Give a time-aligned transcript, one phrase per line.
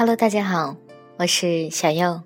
[0.00, 0.78] Hello，大家好，
[1.18, 2.22] 我是小右。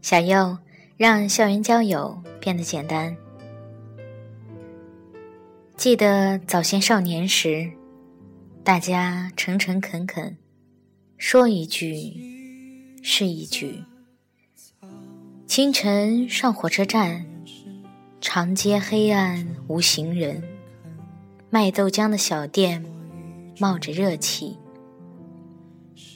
[0.00, 0.56] 小右
[0.96, 3.16] 让校园交友变得简单。
[5.76, 7.68] 记得早先少年时，
[8.62, 10.38] 大家诚诚恳恳，
[11.16, 13.82] 说一句是一句。
[15.48, 17.26] 清晨上火车站，
[18.20, 20.44] 长街黑暗无行人，
[21.50, 22.84] 卖豆浆的小店
[23.58, 24.56] 冒着热气。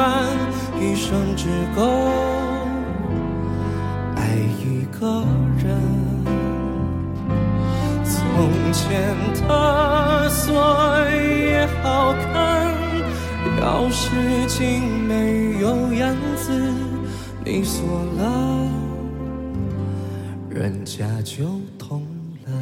[0.00, 0.26] 钱都慢，
[0.80, 1.82] 一生只够
[4.16, 5.24] 爱一个
[5.62, 5.76] 人。
[8.02, 9.14] 从前
[9.46, 10.54] 的锁
[11.10, 12.74] 也好看，
[13.60, 16.50] 钥匙精美有样子，
[17.44, 18.68] 你锁了，
[20.48, 21.44] 人家就
[21.78, 22.02] 懂
[22.46, 22.52] 了。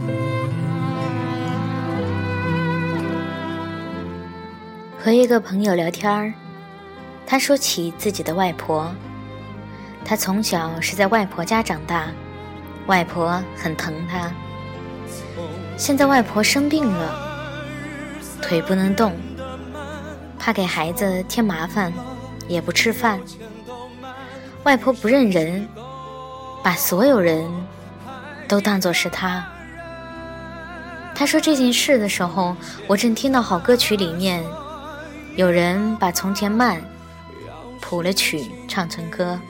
[4.99, 6.35] 和一个朋友聊天儿，
[7.31, 8.91] 他说起自己的外婆。
[10.03, 12.07] 他从小是在外婆家长大，
[12.87, 14.33] 外婆很疼他。
[15.77, 17.15] 现在外婆生病了，
[18.41, 19.15] 腿不能动，
[20.39, 21.93] 怕给孩子添麻烦，
[22.49, 23.21] 也不吃饭。
[24.65, 25.69] 外婆不认人，
[26.65, 27.47] 把所有人
[28.49, 29.47] 都当作是他。
[31.15, 32.57] 他说这件事的时候，
[32.87, 34.43] 我正听到好歌曲里面。
[35.37, 36.77] 有人把《从前慢》
[37.89, 39.41] 谱了曲，唱成歌，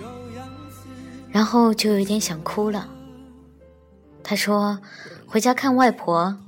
[1.29, 2.89] 然后就有点想哭了。
[4.23, 4.79] 他说
[5.27, 6.39] ：“回家看外婆，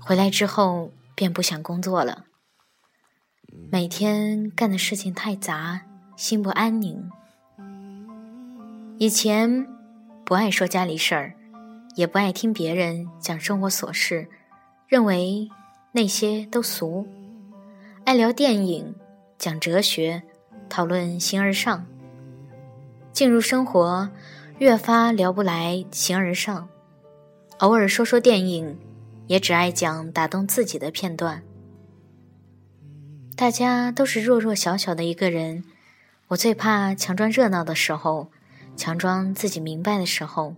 [0.00, 2.24] 回来之后便不想工作了。
[3.70, 5.82] 每天干的事情太杂，
[6.16, 7.10] 心不安宁。
[8.96, 9.66] 以前
[10.24, 11.34] 不爱说家里事儿，
[11.94, 14.26] 也不爱听别人讲生活琐事，
[14.86, 15.50] 认为
[15.92, 17.06] 那些都俗。”
[18.06, 18.94] 爱聊电影，
[19.36, 20.22] 讲哲学，
[20.68, 21.86] 讨论形而上。
[23.12, 24.08] 进入生活，
[24.58, 26.68] 越发聊不来形而上。
[27.58, 28.78] 偶尔说说电影，
[29.26, 31.42] 也只爱讲打动自己的片段。
[33.34, 35.64] 大家都是弱弱小小的一个人，
[36.28, 38.30] 我最怕强装热闹的时候，
[38.76, 40.54] 强装自己明白的时候，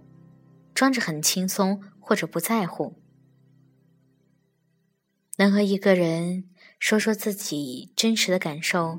[0.75, 2.95] 装着很轻松或者不在乎。
[5.37, 6.45] 能和一个人。
[6.81, 8.99] 说说自己真实的感受，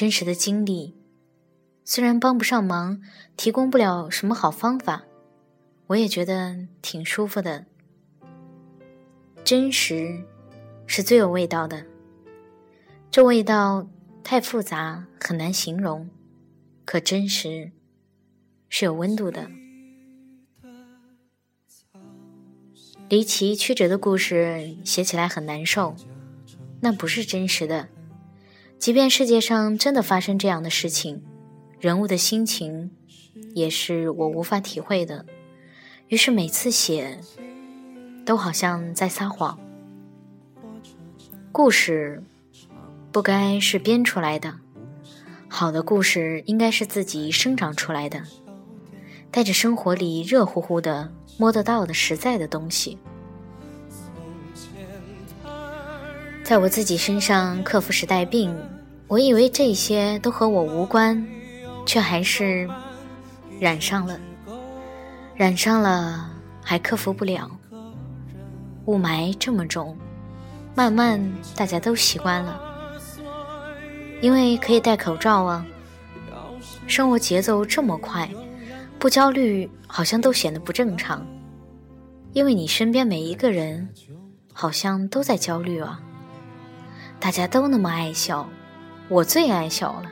[0.00, 0.94] 真实的经历，
[1.84, 3.02] 虽然帮不上忙，
[3.36, 5.02] 提供不了什么好方法，
[5.88, 7.66] 我也觉得挺舒服的。
[9.44, 10.24] 真实
[10.86, 11.84] 是最有味道的，
[13.10, 13.86] 这味道
[14.24, 16.08] 太复杂，很难形容，
[16.86, 17.70] 可真实
[18.70, 19.50] 是有温度的。
[23.10, 25.94] 离奇曲折的故事写起来很难受。
[26.80, 27.90] 那不是真实的，
[28.80, 31.22] 即便世界上真的发生这样的事情，
[31.78, 32.90] 人物的心情
[33.54, 35.26] 也是我无法体会的。
[36.08, 37.20] 于是每次写，
[38.24, 39.60] 都好像在撒谎。
[41.52, 42.22] 故事
[43.12, 44.54] 不该是编出来的，
[45.46, 48.22] 好的故事应该是自己生长出来的，
[49.30, 52.96] 带着生活里热乎乎的、摸得到的实在的东西。
[56.50, 58.52] 在我自己身上克服时代病，
[59.06, 61.24] 我以为这些都和我无关，
[61.86, 62.68] 却还是
[63.60, 64.18] 染上了，
[65.36, 66.28] 染上了
[66.60, 67.48] 还克服不了。
[68.86, 69.96] 雾霾这么重，
[70.74, 72.60] 慢慢大家都习惯了，
[74.20, 75.64] 因为可以戴口罩啊。
[76.88, 78.28] 生活节奏这么快，
[78.98, 81.24] 不焦虑好像都显得不正常，
[82.32, 83.88] 因为你身边每一个人
[84.52, 86.02] 好像都在焦虑啊。
[87.20, 88.48] 大家都那么爱笑，
[89.08, 90.10] 我最爱笑了。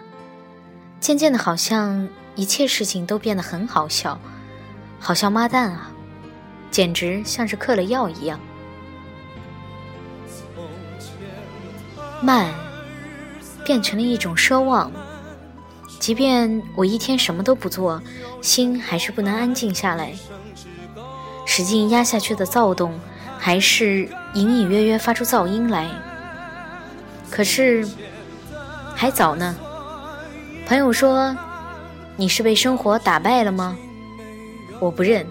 [1.01, 4.21] 渐渐的，好像一切事情都变得很好笑，
[5.01, 5.91] 好笑妈蛋啊，
[6.71, 8.39] 简直像是嗑了药一样。
[12.21, 12.53] 慢，
[13.65, 14.93] 变成了一种奢望。
[15.99, 18.03] 即便我一天什么都不做，
[18.43, 20.13] 心还是不能安静下来。
[21.47, 22.99] 使劲压下去的躁动，
[23.39, 25.89] 还是隐隐约约发出噪音来。
[27.31, 27.87] 可是，
[28.95, 29.57] 还早呢。
[30.67, 31.37] 朋友说
[32.17, 33.77] ：“你是被生活打败了吗？”
[34.81, 35.27] 我不认。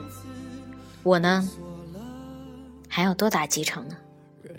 [1.03, 1.47] 我呢，
[2.89, 3.95] 还要多打几场呢。《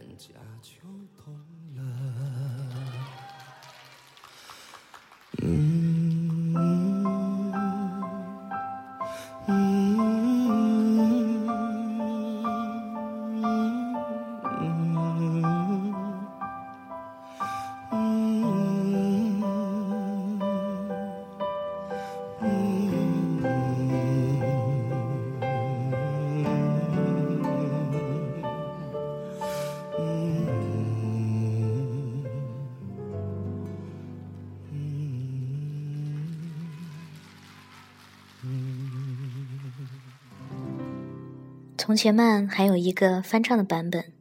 [41.88, 44.12] 从前慢》还有一个翻唱的版本，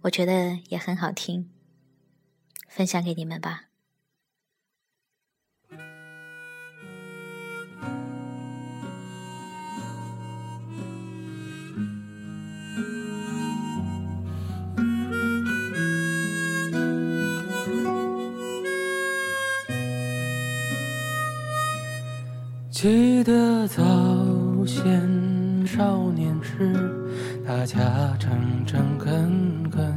[0.00, 1.50] 我觉得也很好听，
[2.66, 3.64] 分享给你们吧。
[22.70, 23.82] 记得早
[24.64, 26.99] 先少年时。
[27.52, 29.92] 大家诚诚恳恳，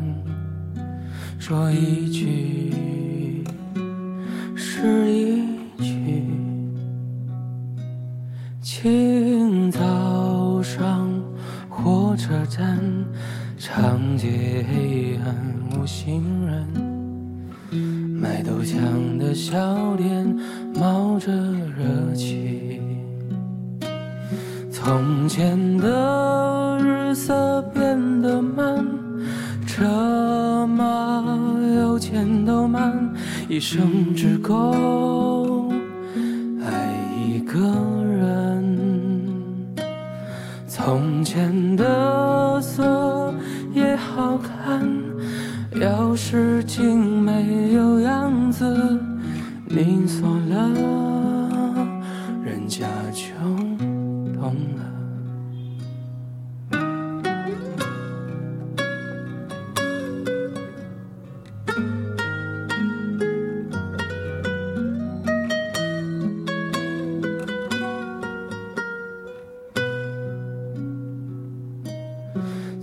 [1.38, 3.46] 说一句
[4.56, 5.46] 是一
[5.78, 6.26] 句。
[8.60, 11.08] 清早上
[11.70, 12.80] 火车站，
[13.56, 15.36] 长街黑暗
[15.78, 16.68] 无行人，
[18.20, 20.26] 卖豆浆的小店
[20.74, 22.82] 冒着热气。
[24.72, 25.88] 从前的
[27.13, 28.86] 色变得慢，
[29.68, 31.24] 车马
[31.75, 33.13] 邮件都慢，
[33.48, 35.71] 一生只够
[36.63, 36.94] 爱
[37.27, 38.77] 一个人。
[40.68, 42.83] 从前的锁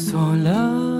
[0.00, 0.99] 锁了。